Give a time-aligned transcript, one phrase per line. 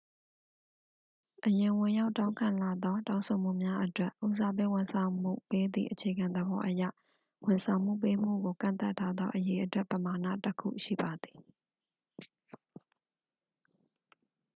[1.45, 6.83] အရင်ဝင်ရောက်တောင်းခံလာသော တောင်းဆိုမှုများအတွက်ဉီးစားပေးဝန်ဆောင်မှုပေးသည့်အခြေခံသဘောအရ
[7.45, 11.39] ဝန်ဆောင်မှုပေးမှုကို ကန့်သတ်ထားသော အရေအတွက်ပမာဏတစ်ခုရှိပါသည်